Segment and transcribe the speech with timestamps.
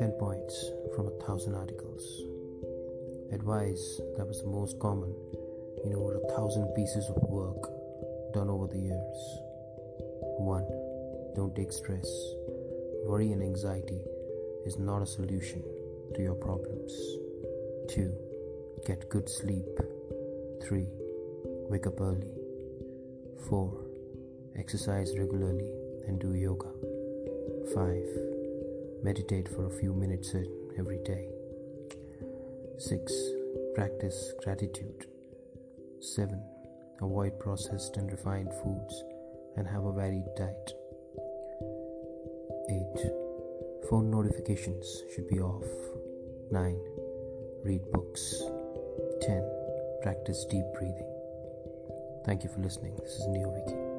[0.00, 2.22] 1000 articles.
[3.32, 5.14] Advice that was the most common
[5.84, 7.70] in over a thousand pieces of work
[8.32, 9.38] done over the years.
[10.38, 10.64] 1.
[11.36, 12.06] Don't take stress.
[13.06, 14.00] Worry and anxiety
[14.66, 15.62] is not a solution
[16.14, 16.92] to your problems.
[17.88, 18.12] 2.
[18.86, 19.78] Get good sleep.
[20.62, 20.86] 3.
[21.70, 22.32] Wake up early.
[23.48, 23.72] 4.
[24.56, 25.70] Exercise regularly
[26.06, 26.70] and do yoga.
[27.74, 28.43] 5.
[29.04, 30.34] Meditate for a few minutes
[30.78, 31.28] every day.
[32.78, 33.12] 6.
[33.74, 35.04] Practice gratitude.
[36.00, 36.42] 7.
[37.02, 39.04] Avoid processed and refined foods
[39.58, 40.72] and have a varied diet.
[42.70, 43.10] 8.
[43.90, 45.66] Phone notifications should be off.
[46.50, 46.80] 9.
[47.62, 48.42] Read books.
[49.20, 49.44] 10.
[50.02, 51.12] Practice deep breathing.
[52.24, 52.96] Thank you for listening.
[53.02, 53.93] This is Neoviky.